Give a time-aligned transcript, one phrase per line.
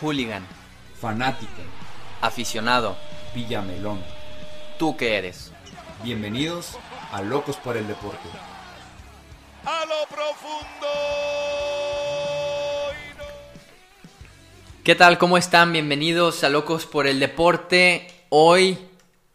[0.00, 0.44] Hooligan.
[1.00, 1.62] Fanático.
[2.20, 2.96] Aficionado.
[3.34, 4.00] Villamelón.
[4.78, 5.52] ¿Tú qué eres?
[6.02, 6.78] Bienvenidos
[7.12, 8.28] a Locos por el Deporte.
[9.64, 10.86] A lo profundo.
[14.84, 15.18] ¿Qué tal?
[15.18, 15.72] ¿Cómo están?
[15.72, 18.08] Bienvenidos a Locos por el Deporte.
[18.28, 18.78] Hoy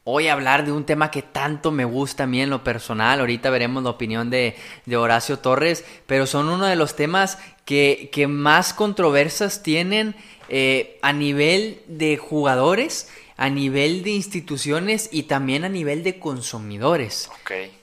[0.06, 3.22] Hoy hablar de un tema que tanto me gusta a mí en lo personal.
[3.22, 8.10] Ahorita veremos la opinión de, de Horacio Torres, pero son uno de los temas que,
[8.12, 10.14] que más controversias tienen
[10.56, 17.32] eh, a nivel de jugadores, a nivel de instituciones y también a nivel de consumidores.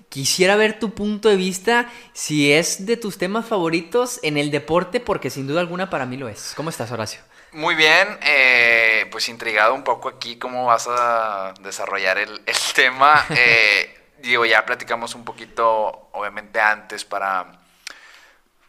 [0.09, 5.01] Quisiera ver tu punto de vista, si es de tus temas favoritos en el deporte,
[5.01, 6.53] porque sin duda alguna para mí lo es.
[6.55, 7.23] ¿Cómo estás, Horacio?
[7.51, 12.41] Muy bien, eh, pues intrigado un poco aquí cómo vas a desarrollar el,
[12.77, 13.27] tema.
[13.31, 17.51] Eh, digo, ya platicamos un poquito, obviamente antes, para,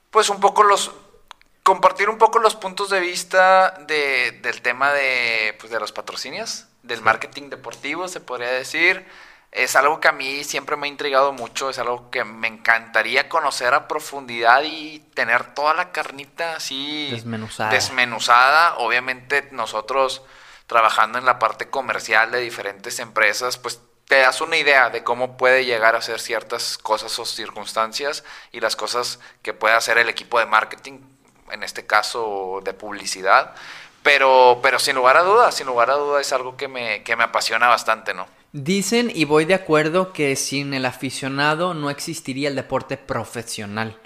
[0.10, 0.90] pues un poco los,
[1.64, 6.68] compartir un poco los puntos de vista de, del tema de, pues, de los patrocinios,
[6.84, 9.06] del marketing deportivo, se podría decir
[9.52, 13.28] es algo que a mí siempre me ha intrigado mucho, es algo que me encantaría
[13.28, 17.70] conocer a profundidad y tener toda la carnita así desmenuzada.
[17.70, 18.78] desmenuzada.
[18.78, 20.24] Obviamente nosotros
[20.68, 25.36] trabajando en la parte comercial de diferentes empresas, pues te das una idea de cómo
[25.36, 30.08] puede llegar a ser ciertas cosas o circunstancias y las cosas que puede hacer el
[30.08, 31.00] equipo de marketing,
[31.52, 33.54] en este caso de publicidad.
[34.04, 37.16] Pero, pero sin lugar a dudas, sin lugar a dudas es algo que me, que
[37.16, 38.28] me apasiona bastante, ¿no?
[38.52, 44.01] Dicen, y voy de acuerdo, que sin el aficionado no existiría el deporte profesional.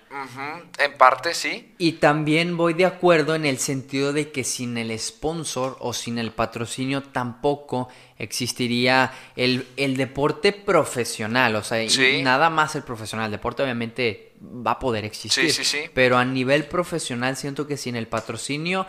[0.78, 1.74] En parte sí.
[1.78, 6.18] Y también voy de acuerdo en el sentido de que sin el sponsor o sin
[6.18, 11.56] el patrocinio tampoco existiría el, el deporte profesional.
[11.56, 11.86] O sea,
[12.22, 13.26] nada más el profesional.
[13.26, 15.52] El deporte obviamente va a poder existir.
[15.52, 15.90] Sí, sí, sí.
[15.94, 18.88] Pero a nivel profesional siento que sin el patrocinio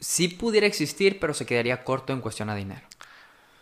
[0.00, 2.82] sí pudiera existir, pero se quedaría corto en cuestión a dinero.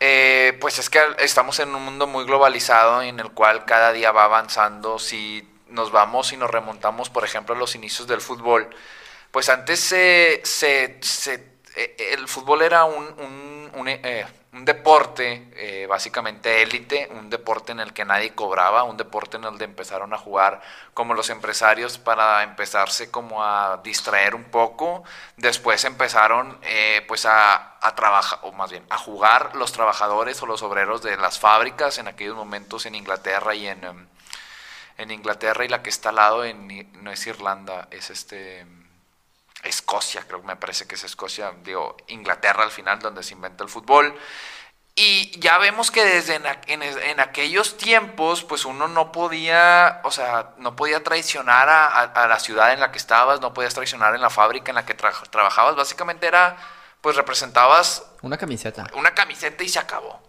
[0.00, 4.10] Eh, pues es que estamos en un mundo muy globalizado en el cual cada día
[4.12, 4.98] va avanzando.
[4.98, 8.70] Si nos vamos y nos remontamos, por ejemplo, a los inicios del fútbol,
[9.30, 11.00] pues antes se, se,
[11.76, 13.04] eh, el fútbol era un,
[13.74, 18.96] un, eh, un deporte eh, básicamente élite, un deporte en el que nadie cobraba, un
[18.96, 20.60] deporte en el que empezaron a jugar
[20.94, 25.02] como los empresarios para empezarse como a distraer un poco,
[25.36, 30.46] después empezaron eh, pues a, a trabajar, o más bien a jugar los trabajadores o
[30.46, 34.06] los obreros de las fábricas en aquellos momentos en Inglaterra y en, em,
[34.98, 38.66] en Inglaterra y la que está al lado en, no es Irlanda, es este...
[39.62, 43.64] Escocia, creo que me parece que es Escocia, digo, Inglaterra al final, donde se inventa
[43.64, 44.14] el fútbol.
[44.96, 50.76] Y ya vemos que desde en, aquellos tiempos, pues uno no podía, o sea, no
[50.76, 54.70] podía traicionar a, la ciudad en la que estabas, no podías traicionar en la fábrica
[54.70, 55.74] en la que trabajabas.
[55.74, 56.56] Básicamente era,
[57.00, 58.04] pues representabas...
[58.22, 58.86] Una camiseta.
[58.94, 60.22] Una camiseta y se acabó.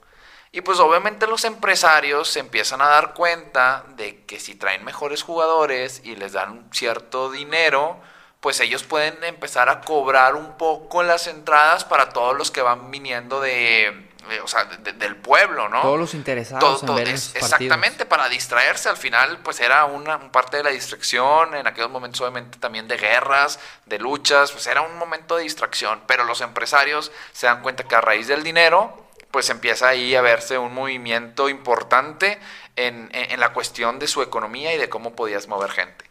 [0.56, 5.22] Y pues obviamente los empresarios se empiezan a dar cuenta de que si traen mejores
[5.22, 8.00] jugadores y les dan cierto dinero,
[8.40, 12.90] pues ellos pueden empezar a cobrar un poco las entradas para todos los que van
[12.90, 15.82] viniendo de, eh, o sea, del pueblo, ¿no?
[15.82, 18.88] Todos los interesados en ver Exactamente, para distraerse.
[18.88, 21.54] Al final, pues era una parte de la distracción.
[21.54, 26.00] En aquellos momentos, obviamente, también de guerras, de luchas, pues era un momento de distracción.
[26.08, 29.05] Pero los empresarios se dan cuenta que a raíz del dinero,
[29.36, 32.40] pues empieza ahí a verse un movimiento importante
[32.78, 36.06] en, en la cuestión de su economía y de cómo podías mover gente.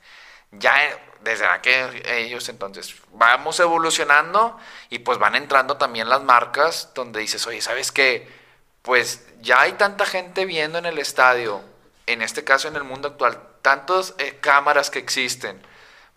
[0.51, 0.75] Ya
[1.23, 4.59] desde aquellos entonces vamos evolucionando
[4.91, 8.29] y pues van entrando también las marcas donde dices, oye, ¿sabes qué?
[8.83, 11.62] Pues ya hay tanta gente viendo en el estadio,
[12.06, 15.67] en este caso en el mundo actual, tantas eh, cámaras que existen,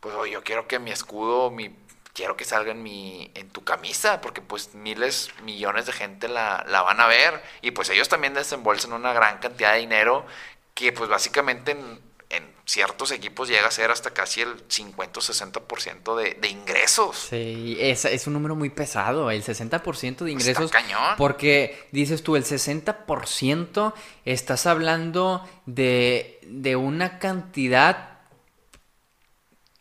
[0.02, 1.74] pues oye, yo quiero que mi escudo, mi,
[2.18, 6.66] quiero que salga en, mi, en tu camisa, porque pues miles, millones de gente la,
[6.68, 10.26] la van a ver y pues ellos también desembolsan una gran cantidad de dinero
[10.74, 11.78] que pues básicamente
[12.66, 17.28] ciertos equipos llega a ser hasta casi el 50 o 60% de, de ingresos.
[17.30, 20.66] Sí, es, es un número muy pesado, el 60% de ingresos.
[20.66, 21.16] Está cañón.
[21.18, 23.94] Porque dices tú, el 60%
[24.26, 28.17] estás hablando de, de una cantidad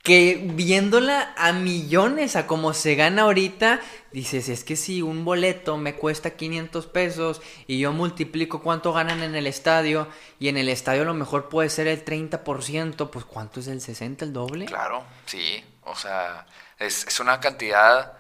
[0.07, 3.81] que viéndola a millones, a como se gana ahorita,
[4.13, 9.25] dices, es que si un boleto me cuesta 500 pesos y yo multiplico cuánto ganan
[9.25, 10.07] en el estadio
[10.39, 13.81] y en el estadio a lo mejor puede ser el 30%, pues ¿cuánto es el
[13.81, 14.67] 60, el doble?
[14.67, 16.47] Claro, sí, o sea,
[16.79, 18.13] es, es una cantidad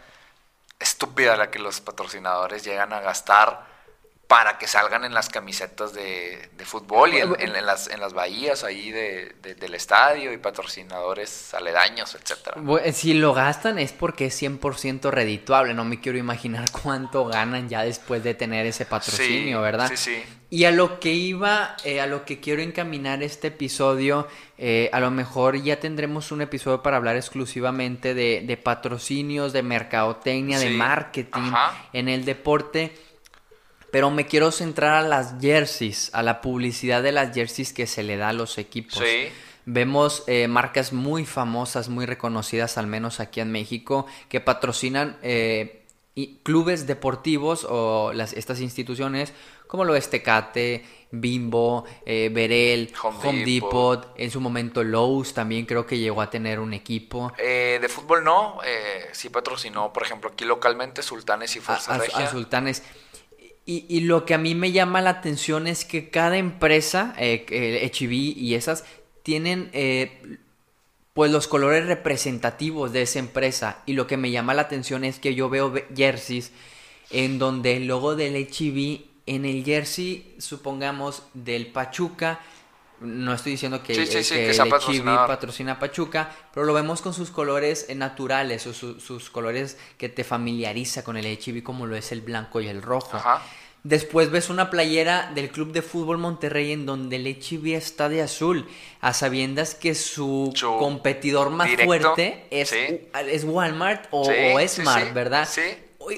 [0.80, 3.64] estúpida la que los patrocinadores llegan a gastar
[4.26, 8.00] para que salgan en las camisetas de, de fútbol y en, en- en las, en
[8.00, 12.56] las bahías ahí de, de- del estadio y patrocinadores aledaños, etcétera.
[12.60, 15.74] Bu- Si lo gastan es porque es 100% redituable.
[15.74, 19.88] No me quiero imaginar cuánto ganan ya después de tener ese patrocinio, Sí, ¿verdad?
[19.90, 20.22] Sí, sí.
[20.50, 24.28] Y a lo que iba, eh, a lo que quiero encaminar este episodio,
[24.58, 30.58] eh, a lo mejor ya tendremos un episodio para hablar exclusivamente de, patrocinios, de mercadotecnia,
[30.58, 31.88] de marketing ajá.
[31.92, 32.92] en el deporte.
[33.96, 38.02] Pero me quiero centrar a las jerseys, a la publicidad de las jerseys que se
[38.02, 38.98] le da a los equipos.
[38.98, 39.28] Sí.
[39.64, 45.86] Vemos eh, marcas muy famosas, muy reconocidas, al menos aquí en México, que patrocinan eh,
[46.14, 49.32] y- clubes deportivos o las, estas instituciones,
[49.66, 54.02] como lo es Tecate, Bimbo, eh, Berel, Home Home, Depot.
[54.02, 57.32] Depot, en su momento Lowe's también creo que llegó a tener un equipo.
[57.38, 61.94] Eh, de fútbol no, eh, sí patrocinó, por ejemplo, aquí localmente Sultanes y a, Fuerza
[61.94, 62.26] a- Regia.
[62.26, 62.82] a Sultanes.
[63.66, 67.90] Y, y lo que a mí me llama la atención es que cada empresa, eh,
[67.92, 68.84] HB y esas,
[69.24, 70.38] tienen eh,
[71.12, 73.82] pues los colores representativos de esa empresa.
[73.86, 76.52] Y lo que me llama la atención es que yo veo ve- jerseys
[77.10, 82.40] en donde el logo del HB en el jersey, supongamos, del Pachuca.
[83.00, 85.26] No estoy diciendo que, Sí, sí, sí, que que el patrocinador.
[85.26, 89.76] patrocina a Pachuca, pero lo vemos con sus colores eh, naturales o su- sus colores
[89.98, 93.16] que te familiariza con el HB como lo es el blanco y el rojo.
[93.18, 93.42] Ajá.
[93.82, 98.20] Después ves una playera del Club de Fútbol Monterrey en donde el HB está de
[98.20, 98.66] azul,
[99.00, 105.12] a sabiendas que su, Su competidor más directo, fuerte es, es Walmart o, o Smart,
[105.12, 105.46] ¿verdad?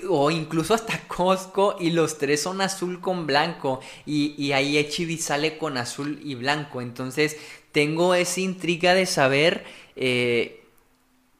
[0.09, 5.19] O, incluso hasta Costco y los tres son azul con blanco y, y ahí HB
[5.19, 6.81] sale con azul y blanco.
[6.83, 7.37] Entonces
[7.73, 9.65] tengo esa intriga de saber...
[9.97, 10.55] eh,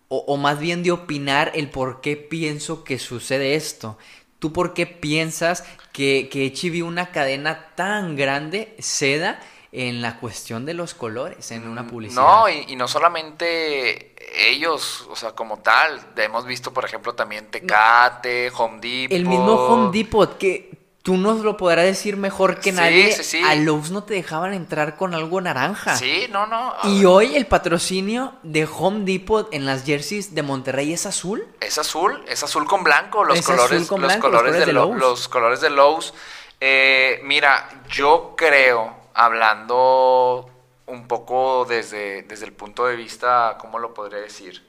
[0.09, 3.99] o, o más bien de opinar el por qué pienso que sucede esto.
[4.39, 9.41] ¿Tú por qué piensas que, que HB, una cadena tan grande, ceda
[9.73, 12.23] en la cuestión de los colores en una publicidad?
[12.23, 16.01] Mm, No, y, y no solamente ellos, o sea, como tal.
[16.17, 19.17] Hemos visto, por ejemplo, también Tecate, Home Depot.
[19.17, 23.13] El mismo Home Depot, que tú nos lo podrás decir mejor que Sí, nadie.
[23.13, 23.43] sí, sí.
[23.43, 25.97] A Lowe's no te dejaban entrar con algo naranja.
[25.97, 26.75] Sí, no, no.
[26.85, 31.47] Y hoy el patrocinio de Home Depot en las jerseys de Monterrey es azul.
[31.61, 34.67] Es azul, es azul con blanco, los Es colores, con los blanco, los colores de,
[34.67, 34.99] de Lo- Lowe's.
[35.01, 36.13] los colores de Lowe's.
[36.61, 40.51] Eh, mira, yo creo, hablando
[40.89, 44.67] un poco desde, desde el punto de vista, ¿cómo lo podría decir?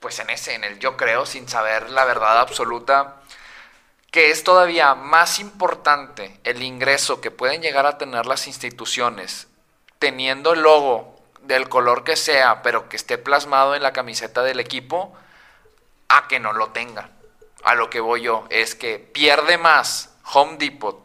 [0.00, 3.22] Pues en ese, en el yo creo, sin saber la verdad absoluta,
[4.10, 9.48] que es todavía más importante el ingreso que pueden llegar a tener las instituciones
[9.98, 14.60] teniendo el logo del color que sea, pero que esté plasmado en la camiseta del
[14.60, 15.14] equipo,
[16.08, 17.10] a que no lo tengan.
[17.64, 21.03] A lo que voy yo es que pierde más Home Depot,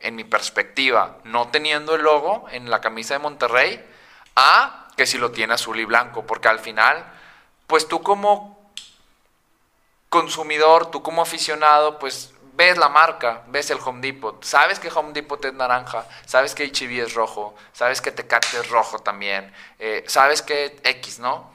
[0.00, 3.84] en mi perspectiva, no teniendo el logo en la camisa de Monterrey,
[4.36, 7.04] a que si lo tiene azul y blanco, porque al final,
[7.66, 8.72] pues tú como
[10.08, 15.12] consumidor, tú como aficionado, pues ves la marca, ves el Home Depot, sabes que Home
[15.12, 20.04] Depot es naranja, sabes que HB es rojo, sabes que Tecate es rojo también, eh,
[20.06, 21.50] sabes que X, ¿no?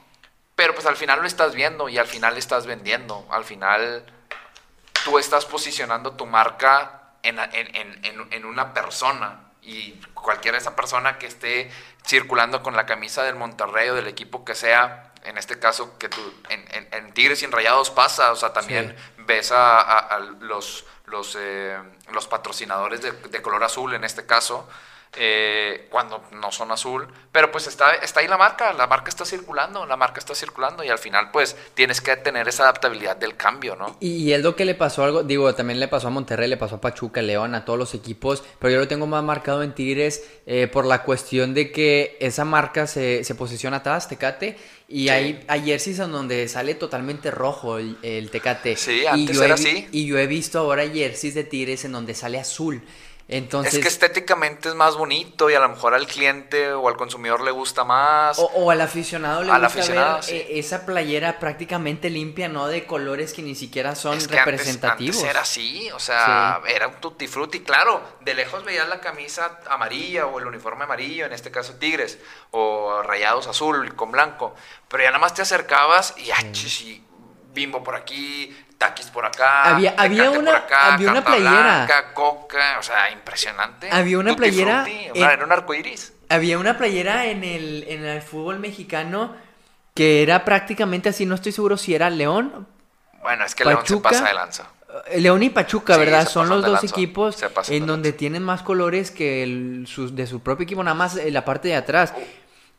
[0.55, 4.05] Pero pues al final lo estás viendo y al final estás vendiendo, al final
[5.03, 7.75] tú estás posicionando tu marca en, en-
[8.06, 11.71] en- en- una persona y cualquiera de esa persona que esté
[12.06, 16.09] circulando con la camisa del Monterrey o del equipo que sea, en este caso que
[16.09, 16.19] tú,
[16.50, 20.19] en, en- en Tigres y en Rayados pasa, o sea, también ves a, a- a
[20.19, 21.77] los, los, eh,
[22.12, 24.67] los patrocinadores de, de color azul en este caso,
[25.18, 29.25] eh, cuando no son azul, pero pues está, está ahí la marca, la marca está
[29.25, 33.36] circulando, la marca está circulando y al final pues tienes que tener esa adaptabilidad del
[33.36, 33.98] cambio, ¿no?
[34.00, 36.75] Y es lo que le pasó algo, digo, también le pasó a Monterrey, le pasó
[36.75, 40.24] a Pachuca, León, a todos los equipos, pero yo lo tengo más marcado en Tigres
[40.46, 45.10] eh, por la cuestión de que esa marca se, se posiciona atrás, Tecate, y Sí.
[45.10, 48.75] hay, hay jerseys en donde sale totalmente rojo el, el Tecate.
[48.75, 49.88] Sí, Y antes yo he era vi- así.
[49.91, 52.82] Y yo he visto ahora jerseys de Tigres en donde sale azul.
[53.31, 56.97] Entonces, es que estéticamente es más bonito y a lo mejor al cliente o al
[56.97, 58.38] consumidor le gusta más.
[58.39, 60.35] O, o al aficionado le Al gusta aficionado, ver sí.
[60.35, 62.67] eh, esa playera prácticamente limpia, ¿no?
[62.67, 65.15] De colores que ni siquiera son Es que antes- representativos.
[65.15, 67.61] Antes, era así, o sea, era un tutti frutti.
[67.61, 72.19] Claro, de lejos veías la camisa amarilla o el uniforme amarillo, en este caso Tigres,
[72.51, 74.53] o rayados azul con blanco.
[74.89, 77.01] Pero ya nada más te acercabas y, ah, y
[77.53, 79.75] bimbo por aquí, taquis por acá.
[79.75, 79.93] Había-
[80.31, 81.85] una- por acá, había una playera.
[81.85, 83.89] Blanca, coca, o sea, impresionante.
[83.91, 86.13] Había una Tutti playera frutti, en- era un arco iris.
[86.29, 89.35] Había una playera en el, en el fútbol mexicano
[89.93, 92.67] que era prácticamente así, no estoy seguro si era León,
[93.21, 94.65] Bueno, es que León se pasa de lanza.
[95.15, 96.27] León y Pachuca, Sí, ¿verdad?
[96.27, 97.38] Son los dos equipos
[97.69, 101.15] en de donde tienen más colores que el- su- de su propio equipo, nada más
[101.17, 102.13] en la parte de atrás.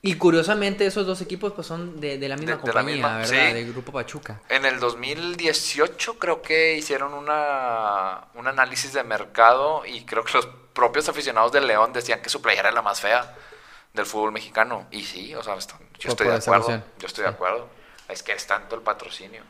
[0.05, 2.95] Y curiosamente esos dos equipos pues son de, de la misma De- de la compañía,
[2.95, 3.31] misma, ¿verdad?
[3.49, 3.55] sí.
[3.55, 4.41] Del Grupo Pachuca.
[4.49, 10.47] En el 2018 creo que hicieron una, un análisis de mercado y creo que los
[10.73, 13.37] propios aficionados del León decían que su playera era la más fea
[13.93, 14.87] del fútbol mexicano.
[14.91, 16.83] Y sí, o sea, están- yo estoy de acuerdo.
[16.99, 17.69] Yo estoy de acuerdo.
[18.09, 19.43] Es que es tanto el patrocinio.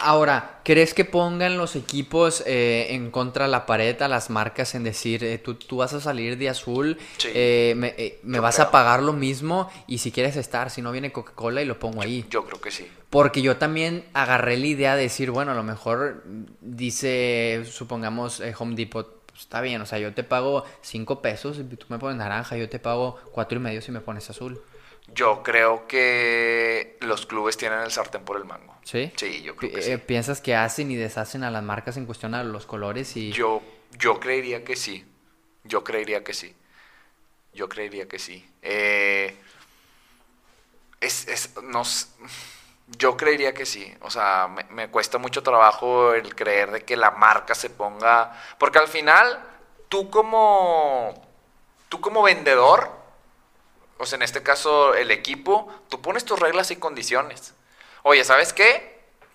[0.00, 4.74] Ahora, ¿crees que pongan los equipos eh, en contra de la pared a las marcas
[4.74, 7.28] en decir, eh, tú, tú vas a salir de azul, Sí.
[7.34, 8.68] eh, me, eh, me vas creo.
[8.68, 12.00] a pagar lo mismo y si quieres estar, si no viene Coca-Cola y lo pongo
[12.02, 12.24] ahí?
[12.30, 12.86] Yo creo que sí.
[13.10, 16.22] Porque yo también agarré la idea de decir, bueno, a lo mejor
[16.60, 21.58] dice, supongamos, eh, Home Depot, pues, está bien, o sea, yo te pago cinco pesos
[21.58, 24.60] y tú me pones naranja, yo te pago cuatro y medio si me pones azul.
[25.14, 28.74] Yo creo que los clubes tienen el sartén por el mango.
[28.84, 29.12] ¿Sí?
[29.16, 29.90] Sí, yo creo que sí.
[29.92, 33.30] eh, ¿Piensas que hacen y deshacen a las marcas en cuestión a los colores y...
[33.32, 33.62] Yo,
[33.98, 35.06] yo creería que sí.
[35.64, 36.54] Yo creería que sí.
[37.52, 38.48] Yo creería que sí.
[38.62, 39.36] Eh,
[41.00, 42.06] es, es- no s-
[42.98, 43.92] yo creería que sí.
[44.00, 48.32] O sea, me, me cuesta mucho trabajo el creer de que la marca se ponga.
[48.58, 49.38] Porque al final,
[49.88, 51.28] tú como.
[51.88, 52.90] Tú como vendedor,
[54.02, 57.54] o en este caso el equipo, tú pones tus reglas y condiciones.
[58.02, 58.90] Oye, ¿sabes qué?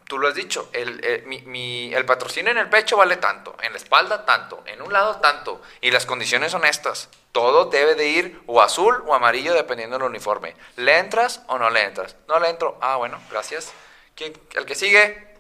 [0.06, 3.72] Tú lo has dicho, el, el- mi- el patrocinio en el pecho vale tanto, en
[3.74, 7.10] la espalda tanto, en un lado tanto, y las condiciones son estas.
[7.32, 10.56] Todo debe de ir o azul o amarillo dependiendo del uniforme.
[10.78, 12.16] ¿Le entras o no le entras?
[12.28, 12.78] No le entro.
[12.82, 13.72] Ah, bueno, gracias.
[14.16, 15.36] ¿Quién- el que sigue.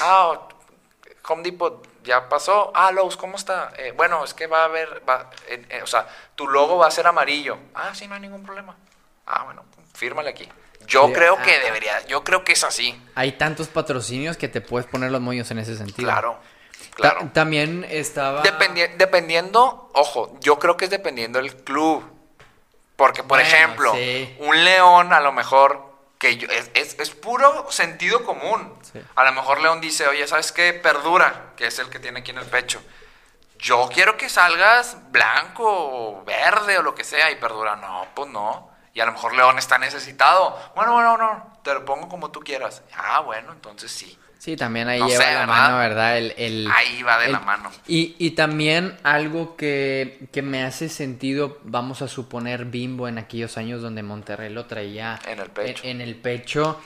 [0.00, 0.48] Ah,
[1.28, 2.72] Home Depot ya pasó.
[2.74, 3.72] Ah, Lowe's, ¿cómo está?
[3.76, 6.86] Eh, bueno, es que va a haber, va, eh, eh, o sea, tu logo va
[6.86, 7.58] a ser amarillo.
[7.74, 8.74] Ah, sí, no hay ningún problema.
[9.26, 10.48] Ah, bueno, fírmale aquí.
[10.86, 11.64] Yo Sí, creo ah, que ah.
[11.64, 12.98] debería, yo creo que es así.
[13.14, 16.08] Hay tantos patrocinios que te puedes poner los moños en ese sentido.
[16.08, 16.38] Claro,
[16.90, 17.30] Ta- claro.
[17.34, 18.42] también estaba...
[18.42, 22.04] Dependi- dependiendo, ojo, yo creo que es dependiendo del club.
[22.96, 24.34] Porque, por Bueno, ejemplo, sí.
[24.38, 25.85] un león a lo mejor,
[26.18, 28.78] que yo- es, es- es puro sentido común.
[28.92, 29.00] Sí.
[29.14, 30.72] A lo mejor León dice, oye, ¿sabes qué?
[30.72, 32.80] Perdura, que es el que tiene aquí en el pecho.
[33.58, 37.76] Yo quiero que salgas blanco o verde o lo que sea y perdura.
[37.76, 38.70] No, pues no.
[38.96, 40.56] Y a lo mejor León está necesitado.
[40.74, 42.82] Bueno, bueno, no, te lo pongo como tú quieras.
[42.96, 44.16] Ah, bueno, entonces sí.
[44.38, 45.46] Sí, también ahí No lleva sé, la ¿verdad?
[45.54, 46.16] mano, ¿verdad?
[46.18, 47.70] El, el- Ahí va de el- la mano.
[47.86, 53.58] Y, y también algo que, que me hace sentido, vamos a suponer Bimbo en aquellos
[53.58, 55.82] años donde Monterrey lo traía En el pecho.
[55.84, 56.80] En, en el pecho.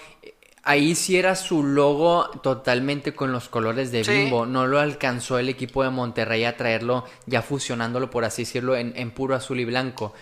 [0.65, 4.11] Ahí sí era su logo totalmente con los colores de Sí.
[4.13, 4.47] Bimbo.
[4.47, 8.95] No lo alcanzó el equipo de Monterrey a traerlo, ya fusionándolo, por así decirlo, en,
[8.97, 10.13] en puro azul y blanco.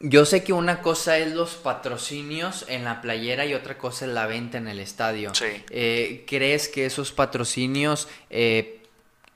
[0.00, 4.12] Yo sé que una cosa es los patrocinios en la playera y otra cosa es
[4.12, 5.34] la venta en el estadio.
[5.34, 5.64] Sí.
[5.70, 8.80] Eh, ¿Crees que esos patrocinios eh,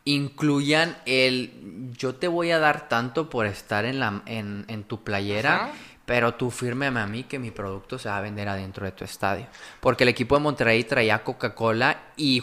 [0.04, 5.02] incluyan el yo te voy a dar tanto por estar en, la, en, en tu
[5.02, 5.72] playera, Ajá.
[6.06, 9.04] pero tú fírmeme a mí que mi producto se va a vender adentro de tu
[9.04, 9.46] estadio?
[9.80, 12.42] Porque el equipo de Monterrey traía Coca-Cola y,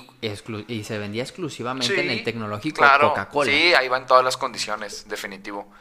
[0.68, 3.50] y se vendía exclusivamente en el tecnológico claro, Coca-Cola.
[3.50, 5.72] Sí, ahí van todas las condiciones, definitivo.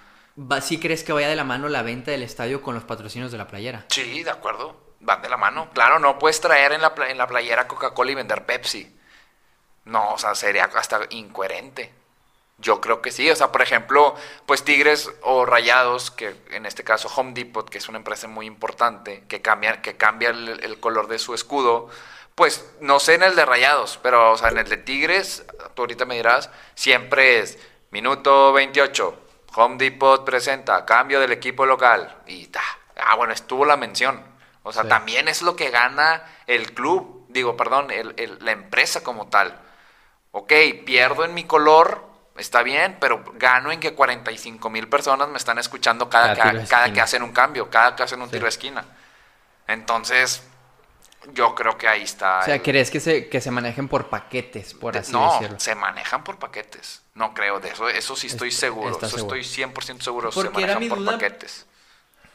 [0.63, 3.39] ¿Sí crees que vaya de la mano la venta del estadio con los patrocinios de
[3.39, 3.87] la playera?
[3.89, 4.77] Sí, de acuerdo.
[5.01, 5.71] Van de la mano.
[5.73, 8.97] Claro, no puedes traer en la, en la playera Coca-Cola y vender Pepsi.
[9.85, 11.93] No, o sea, sería hasta incoherente.
[12.59, 13.29] Yo creo que sí.
[13.31, 14.15] O sea, por ejemplo,
[14.47, 18.47] pues Tigres o Rayados, que en este caso Home Depot, que es una empresa muy
[18.47, 21.89] importante, que cambia, que cambia el, el color de su escudo,
[22.35, 25.83] pues no sé en el de Rayados, pero o sea, en el de Tigres, tú
[25.83, 27.59] ahorita me dirás, siempre es
[27.91, 29.28] minuto 28.
[29.61, 32.17] Home Depot presenta cambio del equipo local.
[32.27, 32.63] Y ta.
[32.97, 34.23] Ah, bueno, estuvo la mención.
[34.63, 34.89] O sea, Sí.
[34.89, 39.59] también es lo que gana el club, digo, perdón, el- el- la empresa como tal.
[40.31, 40.53] Ok,
[40.87, 42.05] pierdo en mi color,
[42.37, 46.67] está bien, pero gano en que 45 mil personas me están escuchando cada, Cada que,
[46.69, 48.33] cada hacen un cambio, cada que hacen un Sí.
[48.33, 48.85] tiro de esquina.
[49.67, 50.43] Entonces,
[51.33, 52.41] yo creo que ahí está.
[52.41, 55.59] O sea, el- ¿crees que se, que se manejen por paquetes, por así no, decirlo?
[55.61, 57.03] se manejan por paquetes.
[57.19, 58.91] No creo de eso, eso sí estoy Est- seguro.
[58.97, 59.37] Eso seguro.
[59.37, 61.67] estoy 100% seguro, se Porque era manejan mi por duda- paquetes.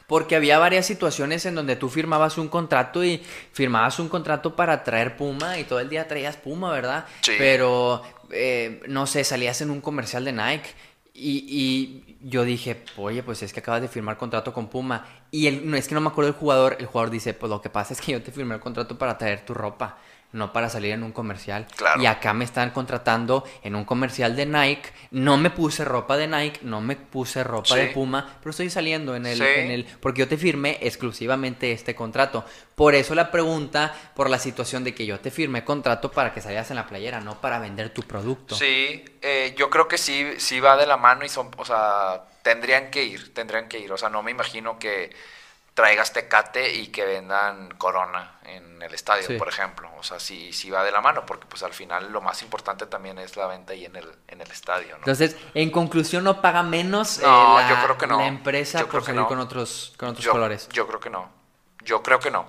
[0.06, 4.84] Porque había varias situaciones en donde tú firmabas un contrato y firmabas un contrato para
[4.84, 7.06] traer Puma y todo el día traías Puma, ¿verdad?
[7.22, 7.32] Sí.
[7.38, 10.68] Pero, eh, no sé, salías en un comercial de Nike
[11.14, 15.50] y, y yo dije, oye, pues es que acabas de firmar contrato con Puma Y
[15.50, 17.94] no es que no me acuerdo del jugador, el jugador dice, pues lo que pasa
[17.94, 19.96] es que yo te firmé el contrato para traer tu ropa,
[20.34, 21.66] no para salir en un comercial.
[21.76, 22.02] Claro.
[22.02, 26.26] Y acá me están contratando en un comercial de Nike, no me puse ropa de
[26.26, 27.76] Nike, no me puse ropa Sí.
[27.76, 29.44] de Puma, pero estoy saliendo en el, Sí.
[29.44, 32.44] en el, porque yo te firmé exclusivamente este contrato.
[32.74, 36.40] Por eso la pregunta, por la situación de que yo te firmé contrato para que
[36.40, 38.54] salieras en la playera, no para vender tu producto.
[38.56, 42.24] Sí, eh, yo creo que sí, sí va de la mano y son, o sea,
[42.42, 43.92] tendrían que ir, tendrían que ir.
[43.92, 45.10] O sea, no me imagino que
[45.74, 49.36] traigas Tecate y que vendan Corona en el estadio, Sí.
[49.36, 49.90] por ejemplo.
[49.98, 52.86] O sea, sí, sí va de la mano, porque pues al final lo más importante
[52.86, 54.98] también es la venta ahí en el, en el estadio, ¿no?
[54.98, 58.18] Entonces, en conclusión, no paga menos eh, No, la, yo creo que no.
[58.18, 59.28] la empresa Yo por creo que salir no.
[59.28, 60.68] con otros, con otros yo, colores.
[60.70, 61.28] yo creo que no.
[61.82, 62.46] Yo creo que no.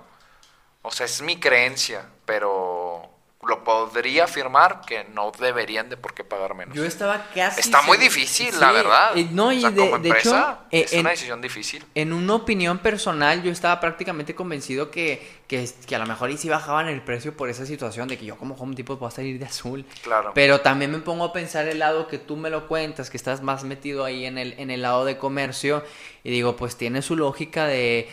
[0.84, 3.10] O sea, es mi creencia, pero
[3.48, 6.76] lo podría afirmar que no deberían de por qué pagar menos.
[6.76, 7.60] Yo estaba casi.
[7.62, 9.18] Está muy difícil, Sí, la verdad.
[9.18, 11.42] eh, no, y O sea, de, como de empresa, hecho, eh, es en, una decisión
[11.42, 11.86] difícil.
[11.96, 16.38] en una opinión personal, yo estaba prácticamente convencido que, que, que a lo mejor y
[16.38, 19.40] sí bajaban el precio por esa situación de que yo como Home Depot puedo salir
[19.40, 19.86] de azul.
[20.04, 20.32] Claro.
[20.34, 23.42] Pero también me pongo a pensar el lado que tú me lo cuentas, que estás
[23.42, 25.84] más metido ahí en el, en el lado de comercio,
[26.24, 28.10] y digo, pues tiene su lógica de,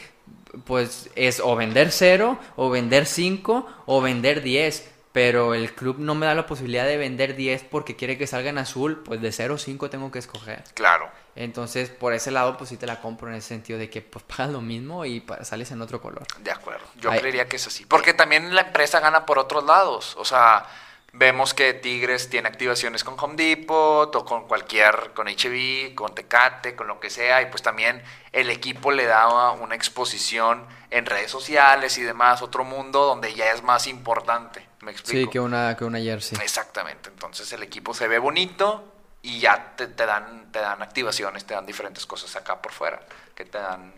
[0.64, 4.91] pues es o vender cero, o vender cinco, o vender 10.
[5.12, 8.48] Pero el club no me da la posibilidad de vender 10 porque quiere que salga
[8.48, 10.64] en azul, pues de 0 o 5 tengo que escoger.
[10.74, 11.10] Claro.
[11.34, 14.24] Entonces, por ese lado, pues sí te la compro en ese sentido de que pues
[14.28, 16.26] pagas lo mismo y sales en otro color.
[16.38, 16.86] De acuerdo.
[16.96, 17.20] Yo Ay.
[17.20, 17.84] creería que es así.
[17.84, 20.16] Porque también la empresa gana por otros lados.
[20.18, 20.66] O sea,
[21.12, 26.74] vemos que Tigres tiene activaciones con Home Depot o con cualquier, con HB, con Tecate,
[26.74, 27.42] con lo que sea.
[27.42, 28.02] Y pues también
[28.32, 33.52] el equipo le da una exposición en redes sociales y demás, otro mundo donde ya
[33.52, 34.66] es más importante.
[34.82, 35.26] ¿Me explico?
[35.26, 36.38] Sí, que una, que una jersey.
[36.42, 37.08] Exactamente.
[37.08, 41.54] Entonces el equipo se ve bonito y ya te, te dan, te dan activaciones, te
[41.54, 43.00] dan diferentes cosas acá por fuera
[43.34, 43.92] que te dan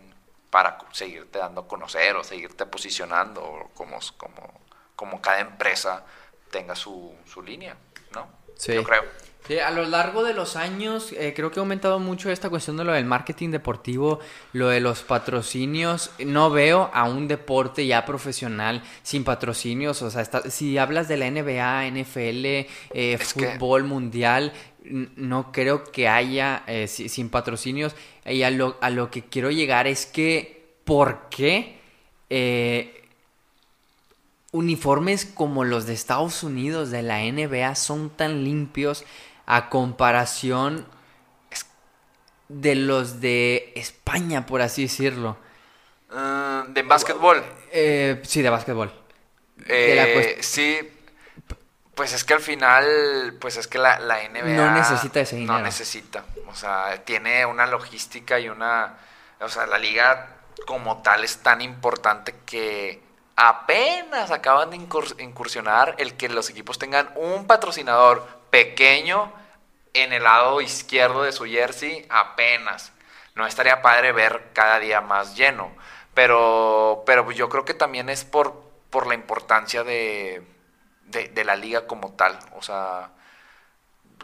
[0.51, 4.61] para seguirte dando a conocer o seguirte posicionando o como, como,
[4.95, 6.03] como cada empresa
[6.51, 7.75] tenga su, su línea,
[8.13, 8.29] ¿no?
[8.55, 8.75] Sí.
[8.75, 9.03] Yo creo.
[9.47, 12.77] Sí, a lo largo de los años eh, creo que ha aumentado mucho esta cuestión
[12.77, 14.19] de lo del marketing deportivo,
[14.53, 16.09] lo de los patrocinios.
[16.25, 20.01] No veo a un deporte ya profesional sin patrocinios.
[20.01, 24.51] O sea, está- si hablas de la NBA, NFL, eh, que- fútbol mundial,
[24.83, 27.95] no creo que haya eh, si- sin patrocinios.
[28.25, 31.75] Y a lo, a lo que quiero llegar es que, ¿por qué?
[34.51, 39.03] uniformes como los de Estados Unidos, de la NBA, son tan limpios
[39.45, 40.87] a comparación
[42.47, 45.37] de los de España, por así decirlo.
[46.11, 47.43] Mm, de básquetbol.
[47.71, 48.93] Eh, sí, de básquetbol.
[49.57, 50.91] De la Eh, cuest- sí,
[51.95, 55.41] pues es que al final, pues es que la, la NBA No necesita ese No
[55.41, 55.59] dinero.
[55.61, 58.97] necesita, o sea, tiene una logística y una,
[59.39, 60.35] o sea, la liga
[60.67, 63.01] como tal es tan importante que
[63.37, 69.33] apenas acaban de incur- incursionar el que los equipos tengan un patrocinador pequeño
[69.93, 72.93] en el lado izquierdo de su jersey, apenas.
[73.35, 75.75] No estaría padre ver cada día más lleno,
[76.13, 80.41] pero, pero yo creo que también es por, por la importancia de,
[81.07, 82.39] de, la liga como tal.
[82.55, 83.11] O sea,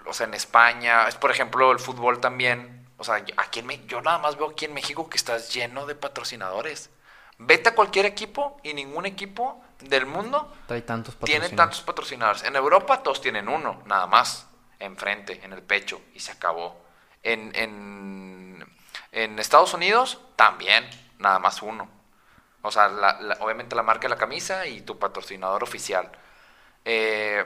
[0.06, 2.88] o sea, en España, es por ejemplo el fútbol también.
[2.98, 5.96] O sea, aquí en yo nada más veo aquí en México que estás lleno de
[5.96, 6.90] patrocinadores.
[7.38, 12.44] Vete a cualquier equipo y ningún equipo del mundo Trae tantos tiene tantos patrocinadores.
[12.44, 14.48] En Europa todos tienen uno, nada más,
[14.80, 16.82] enfrente, en el pecho, y se acabó.
[17.24, 18.66] En, en,
[19.12, 20.90] en Estados Unidos también,
[21.20, 21.90] nada más uno.
[22.64, 26.12] O sea, la- la- obviamente la marca de la camisa y tu patrocinador oficial.
[26.86, 27.46] Eh,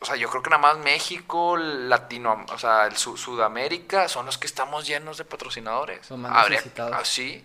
[0.00, 4.26] o sea, yo creo que nada más México, Latino, o sea, el Su- Sudamérica son
[4.26, 6.06] los que estamos llenos de patrocinadores.
[6.06, 6.94] Son más necesitados.
[6.96, 7.44] ah, sí,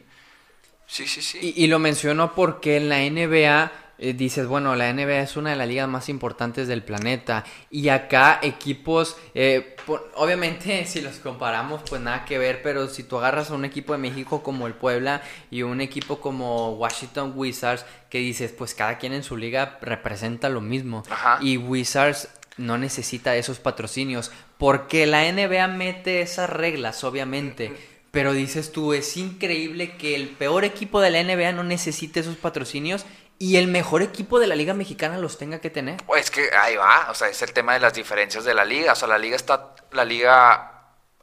[0.85, 1.39] sí, sí, sí.
[1.55, 5.51] Y, y lo menciono porque en la NBA eh, dices, bueno, la NBA es una
[5.51, 7.43] de las ligas más importantes del planeta.
[7.69, 13.03] Y acá equipos, eh, por- obviamente si los comparamos, pues nada que ver, pero si
[13.03, 17.33] tú agarras a un equipo de México como el Puebla y un equipo como Washington
[17.35, 21.03] Wizards, que dices, pues cada quien en su liga representa lo mismo.
[21.09, 21.39] Ajá.
[21.41, 27.73] Y Wizards no necesita esos patrocinios, porque la NBA mete esas reglas, obviamente.
[28.11, 32.35] Pero dices tú, es increíble que el peor equipo de la NBA no necesite esos
[32.35, 33.07] patrocinios
[33.39, 36.01] y el mejor equipo de la Liga Mexicana los tenga que tener.
[36.15, 38.93] Es que ahí va, o sea, es el tema de las diferencias de la liga.
[38.93, 40.73] O sea, la liga está, la liga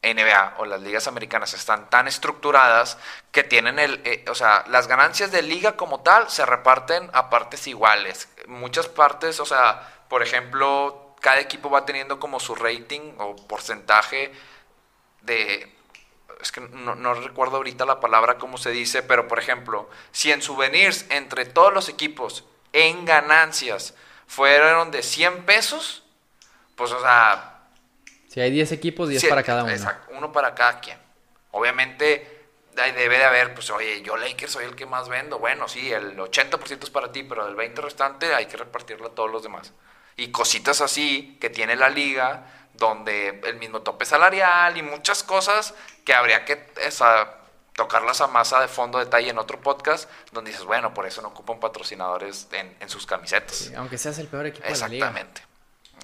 [0.02, 2.96] NBA o las ligas americanas están tan estructuradas
[3.32, 7.30] que tienen el, eh, o sea, las ganancias de liga como tal se reparten a
[7.30, 8.28] partes iguales.
[8.46, 14.32] Muchas partes, o sea, por ejemplo, cada equipo va teniendo como su rating o porcentaje
[15.22, 15.70] de,
[16.40, 20.32] es que no, no recuerdo ahorita la palabra cómo se dice, pero por ejemplo, si
[20.32, 23.94] en souvenirs entre todos los equipos en ganancias
[24.26, 26.04] fueron de 100 pesos,
[26.76, 27.62] pues o sea,
[28.28, 29.72] Si hay 10 equipos, 10 Sí, para cada uno.
[29.72, 30.98] Exacto, uno para cada quien.
[31.52, 32.40] Obviamente
[32.74, 35.38] debe de haber, pues oye, yo Lakers soy el que más vendo.
[35.38, 39.14] Bueno, sí, el 80% es para ti, pero del 20% restante hay que repartirlo a
[39.14, 39.72] todos los demás.
[40.16, 45.74] Y cositas así que tiene la liga, donde el mismo tope salarial y muchas cosas
[46.04, 47.34] que habría que esa,
[47.76, 51.20] tocarlas a más a de fondo detalle en otro podcast, donde dices, bueno, por eso
[51.20, 53.54] no ocupan patrocinadores en, en sus camisetas.
[53.54, 55.06] Sí, aunque seas el peor equipo de la liga.
[55.08, 55.42] Exactamente.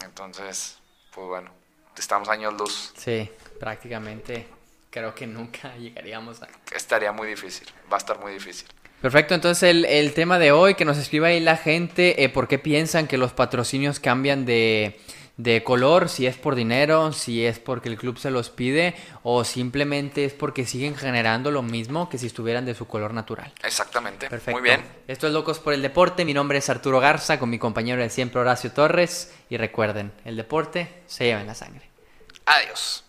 [0.04, 0.76] Entonces,
[1.14, 1.50] pues bueno,
[1.96, 2.92] estamos años luz.
[2.94, 4.46] Sí, prácticamente
[4.90, 6.48] creo que nunca llegaríamos a...
[6.74, 8.68] Estaría muy difícil, va a estar muy difícil.
[9.00, 12.48] Perfecto, entonces el, el tema de hoy, que nos escriba ahí la gente, eh, ¿por
[12.48, 15.00] qué piensan que los patrocinios cambian de,
[15.36, 16.08] de color?
[16.08, 20.32] Si es por dinero, si es porque el club se los pide o simplemente es
[20.32, 23.52] porque siguen generando lo mismo que si estuvieran de su color natural.
[23.62, 24.28] Exactamente.
[24.28, 24.60] Perfecto.
[24.60, 24.82] Muy bien.
[25.06, 28.10] Esto es Locos por el Deporte, mi nombre es Arturo Garza con mi compañero de
[28.10, 31.88] siempre Horacio Torres y recuerden, el deporte se lleva en la sangre.
[32.46, 33.04] Adiós.